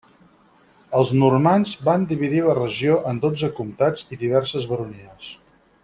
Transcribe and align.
Els 0.99 1.11
normands 1.23 1.75
varen 1.89 2.07
dividir 2.13 2.41
la 2.47 2.57
regió 2.61 2.97
en 3.13 3.21
dotze 3.27 3.51
comtats 3.61 4.07
i 4.17 4.21
diverses 4.27 4.67
baronies. 4.73 5.31